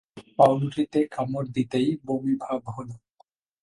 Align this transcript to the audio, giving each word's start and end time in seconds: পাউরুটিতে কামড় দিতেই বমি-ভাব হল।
পাউরুটিতে 0.39 0.99
কামড় 1.07 1.47
দিতেই 1.55 1.89
বমি-ভাব 2.05 2.61
হল। 2.67 2.89